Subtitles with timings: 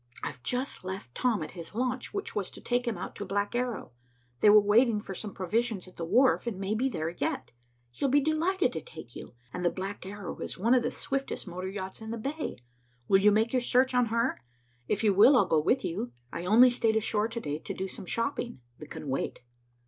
[0.23, 3.27] "I've just left Tom at his launch, which was to take him out to the
[3.27, 3.91] Black Arrow.
[4.39, 7.51] They were waiting for some provisions at the wharf, and may be there yet.
[7.91, 11.45] He'll be delighted to take you, and the Black Arrow is one of the swiftest
[11.47, 12.57] motor yachts in the bay.
[13.07, 14.41] Will you make your search on her?
[14.87, 16.13] If you will, I'll go with you.
[16.33, 19.41] I only stayed ashore to day to do some shopping that can wait."